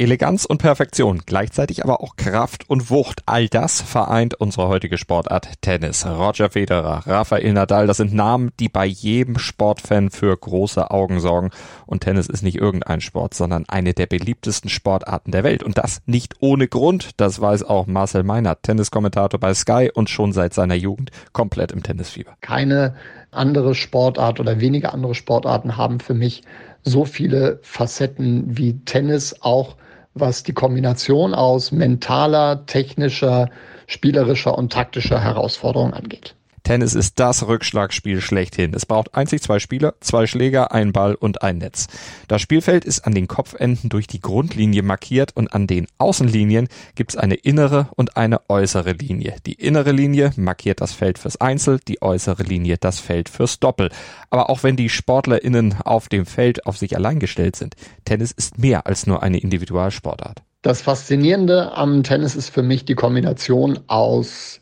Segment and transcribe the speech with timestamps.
[0.00, 3.20] Eleganz und Perfektion, gleichzeitig aber auch Kraft und Wucht.
[3.26, 6.06] All das vereint unsere heutige Sportart Tennis.
[6.06, 11.50] Roger Federer, Rafael Nadal, das sind Namen, die bei jedem Sportfan für große Augen sorgen.
[11.84, 15.62] Und Tennis ist nicht irgendein Sport, sondern eine der beliebtesten Sportarten der Welt.
[15.62, 17.10] Und das nicht ohne Grund.
[17.18, 21.82] Das weiß auch Marcel Meinert, Tenniskommentator bei Sky und schon seit seiner Jugend komplett im
[21.82, 22.38] Tennisfieber.
[22.40, 22.94] Keine
[23.32, 26.42] andere Sportart oder wenige andere Sportarten haben für mich
[26.84, 29.76] so viele Facetten wie Tennis auch
[30.14, 33.50] was die Kombination aus mentaler, technischer,
[33.86, 36.34] spielerischer und taktischer Herausforderung angeht.
[36.62, 38.74] Tennis ist das Rückschlagspiel schlechthin.
[38.74, 41.86] Es braucht einzig zwei Spieler, zwei Schläger, ein Ball und ein Netz.
[42.28, 47.12] Das Spielfeld ist an den Kopfenden durch die Grundlinie markiert und an den Außenlinien gibt
[47.12, 49.36] es eine innere und eine äußere Linie.
[49.46, 53.90] Die innere Linie markiert das Feld fürs Einzel, die äußere Linie das Feld fürs Doppel.
[54.30, 58.58] Aber auch wenn die SportlerInnen auf dem Feld auf sich allein gestellt sind, Tennis ist
[58.58, 60.42] mehr als nur eine Individualsportart.
[60.62, 64.60] Das Faszinierende am Tennis ist für mich die Kombination aus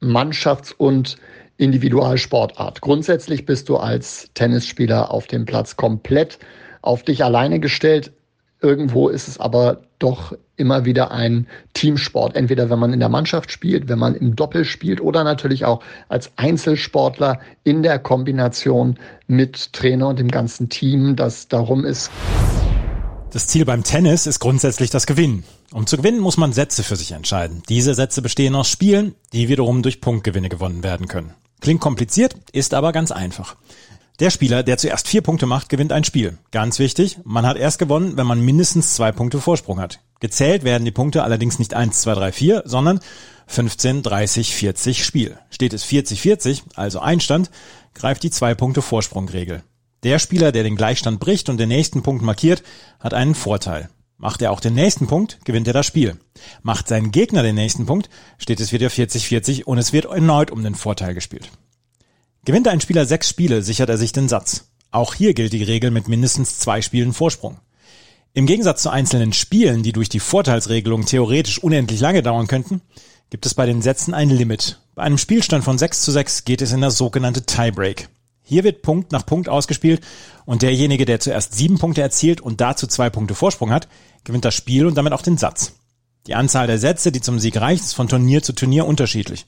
[0.00, 1.16] Mannschafts- und
[1.56, 2.80] Individualsportart.
[2.80, 6.38] Grundsätzlich bist du als Tennisspieler auf dem Platz komplett
[6.80, 8.12] auf dich alleine gestellt.
[8.60, 12.36] Irgendwo ist es aber doch immer wieder ein Teamsport.
[12.36, 15.82] Entweder wenn man in der Mannschaft spielt, wenn man im Doppel spielt oder natürlich auch
[16.08, 22.10] als Einzelsportler in der Kombination mit Trainer und dem ganzen Team, das darum ist.
[23.32, 25.44] Das Ziel beim Tennis ist grundsätzlich das Gewinnen.
[25.72, 27.62] Um zu gewinnen, muss man Sätze für sich entscheiden.
[27.66, 31.32] Diese Sätze bestehen aus Spielen, die wiederum durch Punktgewinne gewonnen werden können.
[31.62, 33.56] Klingt kompliziert, ist aber ganz einfach.
[34.20, 36.36] Der Spieler, der zuerst vier Punkte macht, gewinnt ein Spiel.
[36.50, 40.00] Ganz wichtig, man hat erst gewonnen, wenn man mindestens zwei Punkte Vorsprung hat.
[40.20, 43.00] Gezählt werden die Punkte allerdings nicht 1, 2, 3, 4, sondern
[43.46, 45.38] 15, 30, 40 Spiel.
[45.48, 47.50] Steht es 40, 40, also Einstand,
[47.94, 49.62] greift die zwei Punkte Vorsprungregel.
[50.02, 52.62] Der Spieler, der den Gleichstand bricht und den nächsten Punkt markiert,
[52.98, 53.88] hat einen Vorteil.
[54.18, 56.16] Macht er auch den nächsten Punkt, gewinnt er das Spiel.
[56.62, 60.62] Macht sein Gegner den nächsten Punkt, steht es wieder 40-40 und es wird erneut um
[60.62, 61.50] den Vorteil gespielt.
[62.44, 64.68] Gewinnt ein Spieler sechs Spiele, sichert er sich den Satz.
[64.90, 67.58] Auch hier gilt die Regel mit mindestens zwei Spielen Vorsprung.
[68.34, 72.80] Im Gegensatz zu einzelnen Spielen, die durch die Vorteilsregelung theoretisch unendlich lange dauern könnten,
[73.30, 74.80] gibt es bei den Sätzen ein Limit.
[74.94, 78.08] Bei einem Spielstand von 6 zu 6 geht es in das sogenannte Tiebreak.
[78.52, 80.02] Hier wird Punkt nach Punkt ausgespielt
[80.44, 83.88] und derjenige, der zuerst sieben Punkte erzielt und dazu zwei Punkte Vorsprung hat,
[84.24, 85.72] gewinnt das Spiel und damit auch den Satz.
[86.26, 89.46] Die Anzahl der Sätze, die zum Sieg reicht, ist von Turnier zu Turnier unterschiedlich.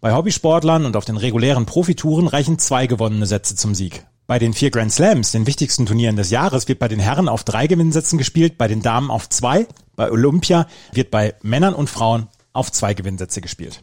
[0.00, 4.06] Bei Hobbysportlern und auf den regulären Profitouren reichen zwei gewonnene Sätze zum Sieg.
[4.26, 7.44] Bei den vier Grand Slams, den wichtigsten Turnieren des Jahres, wird bei den Herren auf
[7.44, 12.28] drei Gewinnsätzen gespielt, bei den Damen auf zwei, bei Olympia wird bei Männern und Frauen
[12.54, 13.82] auf zwei Gewinnsätze gespielt.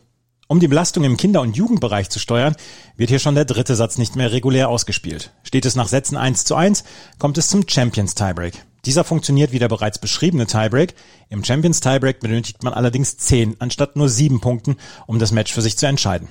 [0.53, 2.55] Um die Belastung im Kinder- und Jugendbereich zu steuern,
[2.95, 5.31] wird hier schon der dritte Satz nicht mehr regulär ausgespielt.
[5.41, 6.83] Steht es nach Sätzen 1 zu 1,
[7.17, 8.63] kommt es zum Champions Tiebreak.
[8.85, 10.93] Dieser funktioniert wie der bereits beschriebene Tiebreak.
[11.29, 14.77] Im Champions Tiebreak benötigt man allerdings 10 anstatt nur 7 Punkten,
[15.07, 16.27] um das Match für sich zu entscheiden.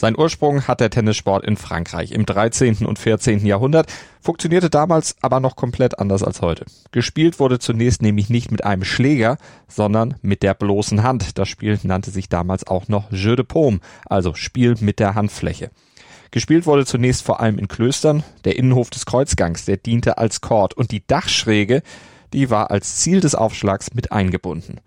[0.00, 2.86] Sein Ursprung hat der Tennissport in Frankreich im 13.
[2.86, 3.44] und 14.
[3.44, 6.66] Jahrhundert, funktionierte damals aber noch komplett anders als heute.
[6.92, 11.36] Gespielt wurde zunächst nämlich nicht mit einem Schläger, sondern mit der bloßen Hand.
[11.36, 15.72] Das Spiel nannte sich damals auch noch Jeu de Paume, also Spiel mit der Handfläche.
[16.30, 18.22] Gespielt wurde zunächst vor allem in Klöstern.
[18.44, 21.82] Der Innenhof des Kreuzgangs, der diente als Chord und die Dachschräge,
[22.32, 24.80] die war als Ziel des Aufschlags mit eingebunden.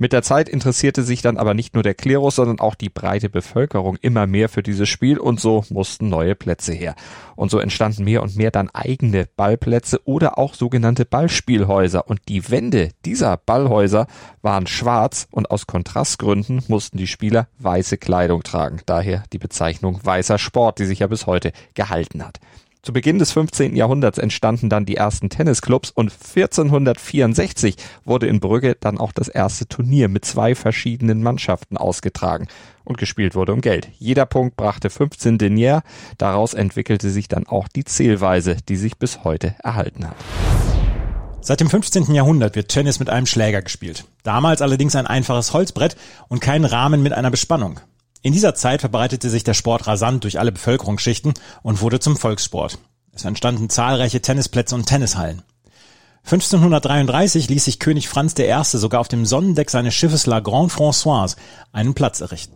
[0.00, 3.28] Mit der Zeit interessierte sich dann aber nicht nur der Klerus, sondern auch die breite
[3.28, 6.94] Bevölkerung immer mehr für dieses Spiel und so mussten neue Plätze her.
[7.34, 12.48] Und so entstanden mehr und mehr dann eigene Ballplätze oder auch sogenannte Ballspielhäuser und die
[12.48, 14.06] Wände dieser Ballhäuser
[14.40, 18.80] waren schwarz und aus Kontrastgründen mussten die Spieler weiße Kleidung tragen.
[18.86, 22.38] Daher die Bezeichnung weißer Sport, die sich ja bis heute gehalten hat.
[22.88, 23.76] Zu Beginn des 15.
[23.76, 27.76] Jahrhunderts entstanden dann die ersten Tennisclubs und 1464
[28.06, 32.48] wurde in Brügge dann auch das erste Turnier mit zwei verschiedenen Mannschaften ausgetragen
[32.84, 33.90] und gespielt wurde um Geld.
[33.98, 35.82] Jeder Punkt brachte 15 Denier,
[36.16, 40.16] daraus entwickelte sich dann auch die Zählweise, die sich bis heute erhalten hat.
[41.42, 42.14] Seit dem 15.
[42.14, 44.06] Jahrhundert wird Tennis mit einem Schläger gespielt.
[44.22, 45.94] Damals allerdings ein einfaches Holzbrett
[46.28, 47.80] und kein Rahmen mit einer Bespannung.
[48.22, 52.78] In dieser Zeit verbreitete sich der Sport rasant durch alle Bevölkerungsschichten und wurde zum Volkssport.
[53.12, 55.42] Es entstanden zahlreiche Tennisplätze und Tennishallen.
[56.24, 58.52] 1533 ließ sich König Franz I.
[58.64, 61.36] sogar auf dem Sonnendeck seines Schiffes La Grande Françoise
[61.72, 62.54] einen Platz errichten.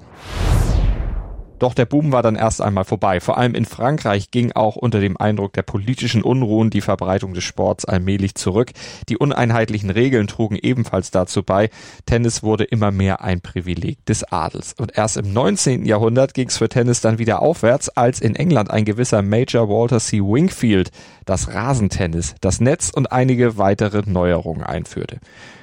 [1.63, 3.21] Doch der Boom war dann erst einmal vorbei.
[3.21, 7.45] Vor allem in Frankreich ging auch unter dem Eindruck der politischen Unruhen die Verbreitung des
[7.45, 8.73] Sports allmählich zurück.
[9.09, 11.71] Die uneinheitlichen Regeln trugen ebenfalls dazu bei.
[12.05, 14.75] Tennis wurde immer mehr ein Privileg des Adels.
[14.77, 15.85] Und erst im 19.
[15.85, 20.01] Jahrhundert ging es für Tennis dann wieder aufwärts, als in England ein gewisser Major Walter
[20.01, 20.19] C.
[20.19, 20.91] Wingfield
[21.27, 25.21] das Rasentennis, das Netz und einige weitere Neuerungen einführte.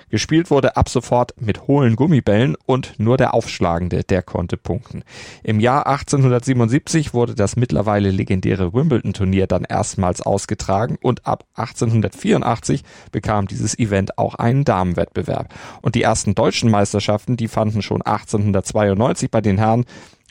[0.09, 5.03] Gespielt wurde ab sofort mit hohlen Gummibällen und nur der Aufschlagende, der konnte punkten.
[5.43, 13.47] Im Jahr 1877 wurde das mittlerweile legendäre Wimbledon-Turnier dann erstmals ausgetragen und ab 1884 bekam
[13.47, 15.53] dieses Event auch einen Damenwettbewerb.
[15.81, 19.85] Und die ersten deutschen Meisterschaften, die fanden schon 1892 bei den Herren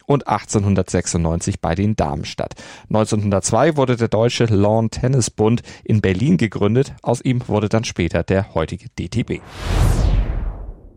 [0.09, 2.55] und 1896 bei den Damen statt.
[2.89, 6.95] 1902 wurde der Deutsche Lawn Tennis Bund in Berlin gegründet.
[7.03, 9.43] Aus ihm wurde dann später der heutige DTB.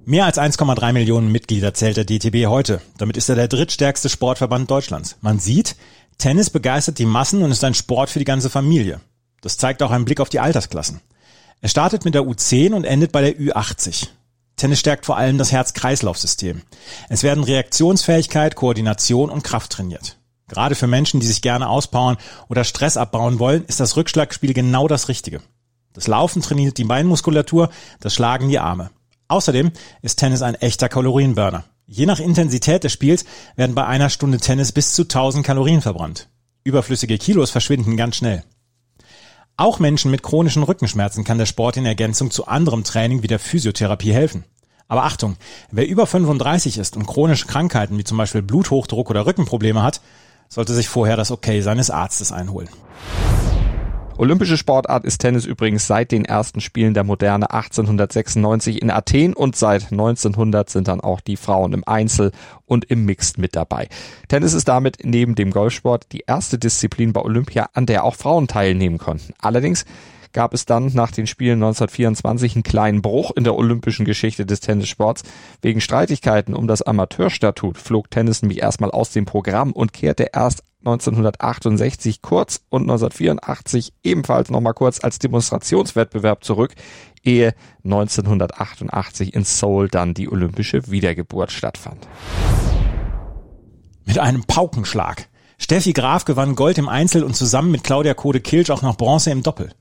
[0.06, 2.82] Mehr als 1,3 Millionen Mitglieder zählt der DTB heute.
[2.98, 5.18] Damit ist er der drittstärkste Sportverband Deutschlands.
[5.22, 5.76] Man sieht,
[6.18, 9.02] Tennis begeistert die Massen und ist ein Sport für die ganze Familie.
[9.42, 11.02] Das zeigt auch ein Blick auf die Altersklassen.
[11.60, 14.08] Er startet mit der U10 und endet bei der Ü80.
[14.62, 16.62] Tennis stärkt vor allem das Herz-Kreislauf-System.
[17.10, 20.20] Es werden Reaktionsfähigkeit, Koordination und Kraft trainiert.
[20.48, 22.18] Gerade für Menschen, die sich gerne auspowern
[22.48, 25.42] oder Stress abbauen wollen, ist das Rückschlagspiel genau das Richtige.
[25.94, 27.72] Das Laufen trainiert die Beinmuskulatur,
[28.02, 28.92] das Schlagen die Arme.
[29.30, 29.72] Außerdem
[30.04, 31.64] ist Tennis ein echter Kalorienburner.
[31.88, 33.26] Je nach Intensität des Spiels
[33.56, 36.30] werden bei einer Stunde Tennis bis zu 1000 Kalorien verbrannt.
[36.64, 38.44] Überflüssige Kilos verschwinden ganz schnell.
[39.58, 43.40] Auch Menschen mit chronischen Rückenschmerzen kann der Sport in Ergänzung zu anderem Training wie der
[43.40, 44.44] Physiotherapie helfen.
[44.88, 45.38] Aber Achtung,
[45.72, 50.02] wer über 35 ist und chronische Krankheiten wie zum Beispiel Bluthochdruck oder Rückenprobleme hat,
[50.50, 52.70] sollte sich vorher das Okay seines Arztes einholen.
[54.22, 59.56] Olympische Sportart ist Tennis übrigens seit den ersten Spielen der Moderne 1896 in Athen und
[59.56, 62.32] seit 1900 sind dann auch die Frauen im Einzel
[62.68, 63.90] und im Mixed mit dabei.
[64.28, 68.48] Tennis ist damit neben dem Golfsport die erste Disziplin bei Olympia, an der auch Frauen
[68.48, 69.34] teilnehmen konnten.
[69.42, 69.86] Allerdings
[70.34, 74.60] gab es dann nach den Spielen 1924 einen kleinen Bruch in der olympischen Geschichte des
[74.60, 75.24] Tennissports.
[75.62, 80.64] Wegen Streitigkeiten um das Amateurstatut flog Tennis nämlich erstmal aus dem Programm und kehrte erst
[80.80, 86.74] 1968 kurz und 1984 ebenfalls nochmal kurz als Demonstrationswettbewerb zurück,
[87.24, 92.08] ehe 1988 in Seoul dann die olympische Wiedergeburt stattfand.
[94.06, 95.28] Mit einem Paukenschlag.
[95.60, 99.44] Steffi Graf gewann Gold im Einzel und zusammen mit Claudia Kode-Kilsch auch noch Bronze im
[99.44, 99.72] Doppel.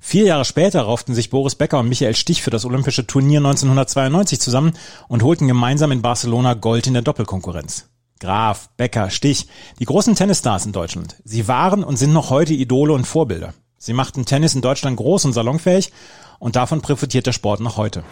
[0.00, 4.40] Vier Jahre später rauften sich Boris Becker und Michael Stich für das Olympische Turnier 1992
[4.40, 4.72] zusammen
[5.08, 7.88] und holten gemeinsam in Barcelona Gold in der Doppelkonkurrenz.
[8.20, 9.46] Graf, Becker, Stich,
[9.78, 11.16] die großen Tennisstars in Deutschland.
[11.24, 13.54] Sie waren und sind noch heute Idole und Vorbilder.
[13.78, 15.92] Sie machten Tennis in Deutschland groß und salonfähig
[16.38, 18.02] und davon profitiert der Sport noch heute.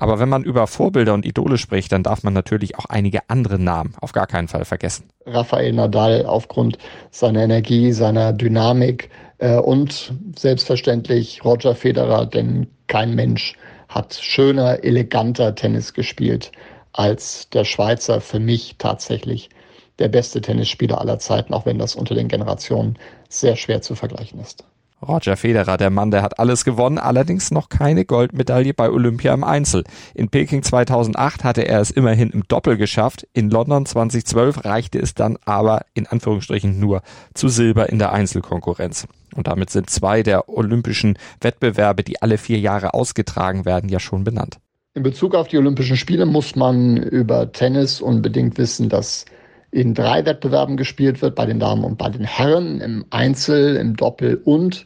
[0.00, 3.58] Aber wenn man über Vorbilder und Idole spricht, dann darf man natürlich auch einige andere
[3.58, 5.04] Namen auf gar keinen Fall vergessen.
[5.26, 6.78] Rafael Nadal aufgrund
[7.10, 13.56] seiner Energie, seiner Dynamik äh, und selbstverständlich Roger Federer, denn kein Mensch
[13.88, 16.50] hat schöner, eleganter Tennis gespielt
[16.92, 19.50] als der Schweizer für mich tatsächlich
[19.98, 22.98] der beste Tennisspieler aller Zeiten, auch wenn das unter den Generationen
[23.28, 24.64] sehr schwer zu vergleichen ist.
[25.06, 29.44] Roger Federer, der Mann, der hat alles gewonnen, allerdings noch keine Goldmedaille bei Olympia im
[29.44, 29.84] Einzel.
[30.14, 33.26] In Peking 2008 hatte er es immerhin im Doppel geschafft.
[33.32, 37.02] In London 2012 reichte es dann aber in Anführungsstrichen nur
[37.34, 39.06] zu Silber in der Einzelkonkurrenz.
[39.34, 44.24] Und damit sind zwei der olympischen Wettbewerbe, die alle vier Jahre ausgetragen werden, ja schon
[44.24, 44.58] benannt.
[44.94, 49.24] In Bezug auf die Olympischen Spiele muss man über Tennis unbedingt wissen, dass
[49.70, 53.96] in drei Wettbewerben gespielt wird, bei den Damen und bei den Herren, im Einzel, im
[53.96, 54.84] Doppel und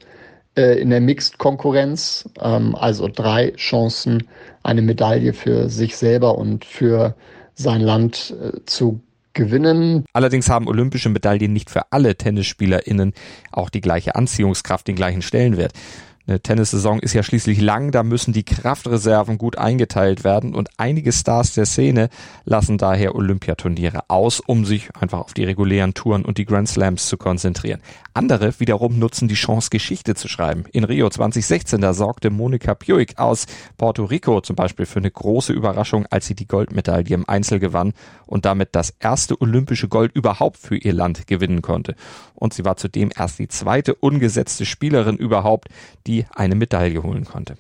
[0.57, 2.29] äh, in der Mixed-Konkurrenz.
[2.41, 4.29] Ähm, also drei Chancen,
[4.62, 7.14] eine Medaille für sich selber und für
[7.55, 9.00] sein Land äh, zu
[9.33, 10.05] gewinnen.
[10.12, 13.14] Allerdings haben olympische Medaillen nicht für alle TennisspielerInnen
[13.50, 15.73] auch die gleiche Anziehungskraft, den gleichen Stellenwert.
[16.26, 21.12] Eine Tennissaison ist ja schließlich lang, da müssen die Kraftreserven gut eingeteilt werden und einige
[21.12, 22.09] Stars der Szene
[22.47, 27.09] lassen daher Olympiaturniere aus, um sich einfach auf die regulären Touren und die Grand Slams
[27.09, 27.83] zu konzentrieren.
[28.14, 30.64] Andere wiederum nutzen die Chance, Geschichte zu schreiben.
[30.73, 33.45] In Rio 2016, da sorgte Monika Puig aus
[33.76, 37.93] Puerto Rico zum Beispiel für eine große Überraschung, als sie die Goldmedaille im Einzel gewann
[38.25, 41.97] und damit das erste olympische Gold überhaupt für ihr Land gewinnen konnte.
[42.44, 45.68] Und sie war zudem erst die zweite ungesetzte Spielerin überhaupt,
[46.06, 47.56] die eine Medaille holen konnte.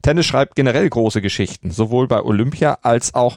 [0.00, 3.36] Tennis schreibt generell große Geschichten, sowohl bei Olympia als auch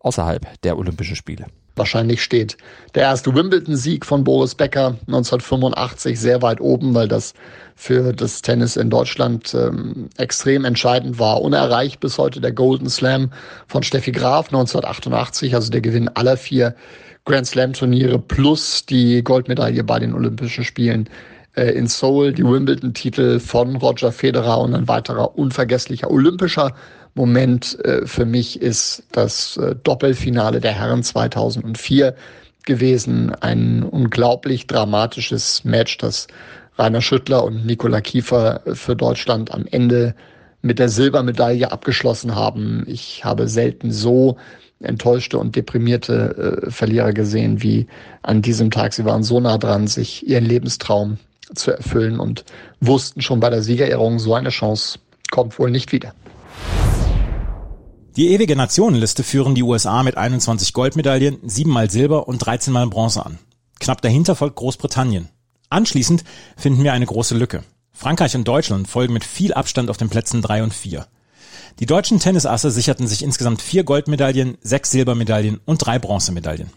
[0.00, 1.46] außerhalb der Olympischen Spiele.
[1.76, 2.56] Wahrscheinlich steht
[2.94, 7.34] der erste Wimbledon-Sieg von Boris Becker 1985 sehr weit oben, weil das
[7.74, 11.42] für das Tennis in Deutschland ähm, extrem entscheidend war.
[11.42, 13.32] Unerreicht bis heute der Golden Slam
[13.66, 16.76] von Steffi Graf 1988, also der Gewinn aller vier
[17.24, 21.08] Grand Slam-Turniere plus die Goldmedaille bei den Olympischen Spielen
[21.56, 26.74] äh, in Seoul, die Wimbledon-Titel von Roger Federer und ein weiterer unvergesslicher olympischer
[27.14, 32.14] Moment äh, für mich ist das äh, Doppelfinale der Herren 2004
[32.64, 33.34] gewesen.
[33.34, 36.26] Ein unglaublich dramatisches Match, das
[36.76, 40.14] Rainer Schüttler und Nikola Kiefer für Deutschland am Ende
[40.62, 42.84] mit der Silbermedaille abgeschlossen haben.
[42.88, 44.36] Ich habe selten so
[44.80, 47.86] enttäuschte und deprimierte äh, Verlierer gesehen wie
[48.22, 48.92] an diesem Tag.
[48.92, 51.18] Sie waren so nah dran, sich ihren Lebenstraum
[51.54, 52.44] zu erfüllen und
[52.80, 54.98] wussten schon bei der Siegerehrung, so eine Chance
[55.30, 56.12] kommt wohl nicht wieder.
[58.16, 62.86] Die ewige Nationenliste führen die USA mit 21 Goldmedaillen, 7 mal Silber und 13 mal
[62.86, 63.40] Bronze an.
[63.80, 65.30] Knapp dahinter folgt Großbritannien.
[65.68, 66.22] Anschließend
[66.56, 67.64] finden wir eine große Lücke.
[67.90, 71.08] Frankreich und Deutschland folgen mit viel Abstand auf den Plätzen 3 und 4.
[71.80, 76.70] Die deutschen Tennisasse sicherten sich insgesamt vier Goldmedaillen, sechs Silbermedaillen und drei Bronzemedaillen.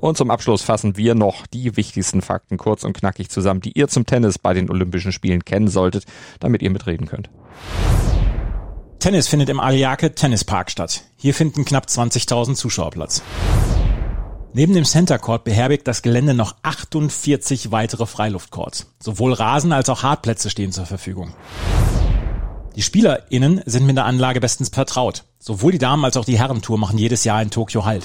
[0.00, 3.86] Und zum Abschluss fassen wir noch die wichtigsten Fakten kurz und knackig zusammen, die ihr
[3.86, 6.04] zum Tennis bei den Olympischen Spielen kennen solltet,
[6.40, 7.30] damit ihr mitreden könnt.
[9.02, 11.02] Tennis findet im Aliake Tennispark statt.
[11.16, 13.20] Hier finden knapp 20.000 Zuschauer Platz.
[14.52, 18.92] Neben dem Center Court beherbergt das Gelände noch 48 weitere Freiluftcourts.
[19.00, 21.34] Sowohl Rasen als auch Hartplätze stehen zur Verfügung.
[22.76, 25.24] Die SpielerInnen sind mit der Anlage bestens vertraut.
[25.40, 28.04] Sowohl die Damen als auch die Herrentour machen jedes Jahr in Tokio Halt.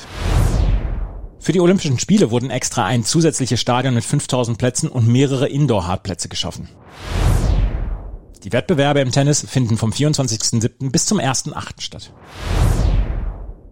[1.38, 6.28] Für die Olympischen Spiele wurden extra ein zusätzliches Stadion mit 5000 Plätzen und mehrere Indoor-Hartplätze
[6.28, 6.70] geschaffen.
[8.48, 10.90] Die Wettbewerbe im Tennis finden vom 24.07.
[10.90, 11.82] bis zum 1.08.
[11.82, 12.14] statt.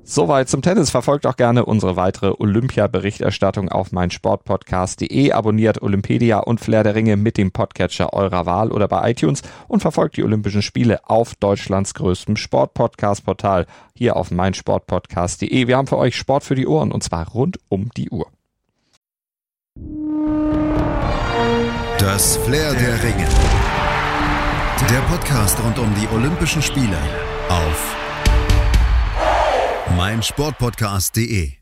[0.03, 0.89] Soweit zum Tennis.
[0.89, 5.31] Verfolgt auch gerne unsere weitere Olympia-Berichterstattung auf meinsportpodcast.de.
[5.31, 9.79] Abonniert Olympedia und Flair der Ringe mit dem Podcatcher eurer Wahl oder bei iTunes und
[9.79, 15.67] verfolgt die Olympischen Spiele auf Deutschlands größtem Sportpodcast-Portal hier auf meinsportpodcast.de.
[15.67, 18.27] Wir haben für euch Sport für die Ohren und zwar rund um die Uhr.
[21.97, 23.27] Das Flair der Ringe.
[24.89, 26.99] Der Podcast rund um die Olympischen Spiele
[27.49, 27.95] auf
[29.95, 31.53] meinsportpodcast.de